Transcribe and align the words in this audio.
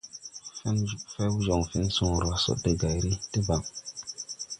Few 1.15 1.27
joŋ 1.45 1.61
fen 1.69 1.87
soorè 1.95 2.25
wa 2.29 2.37
sod 2.43 2.59
de 2.63 2.71
gayri 2.81 3.13
deban. 3.31 3.63